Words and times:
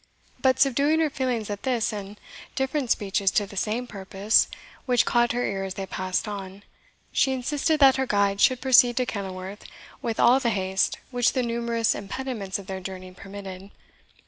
But, 0.41 0.59
subduing 0.59 0.99
her 0.99 1.11
feelings 1.11 1.51
at 1.51 1.61
this 1.61 1.93
and 1.93 2.19
different 2.55 2.89
speeches 2.89 3.29
to 3.33 3.45
the 3.45 3.55
same 3.55 3.85
purpose, 3.85 4.47
which 4.87 5.05
caught 5.05 5.31
her 5.33 5.45
ear 5.45 5.63
as 5.63 5.75
they 5.75 5.85
passed 5.85 6.27
on, 6.27 6.63
she 7.11 7.31
insisted 7.33 7.79
that 7.81 7.97
her 7.97 8.07
guide 8.07 8.41
should 8.41 8.61
proceed 8.61 8.97
to 8.97 9.05
Kenilworth 9.05 9.63
with 10.01 10.19
all 10.19 10.39
the 10.39 10.49
haste 10.49 10.97
which 11.11 11.33
the 11.33 11.43
numerous 11.43 11.93
impediments 11.93 12.57
of 12.57 12.65
their 12.65 12.79
journey 12.79 13.11
permitted. 13.11 13.69